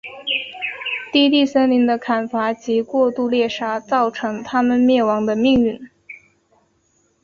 [1.11, 5.91] 低地森林的砍伐及过度猎杀造成它们灭绝的命运。